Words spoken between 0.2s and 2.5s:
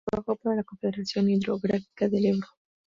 para la Confederación Hidrográfica del Ebro.